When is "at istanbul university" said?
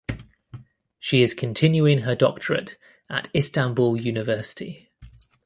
3.07-4.89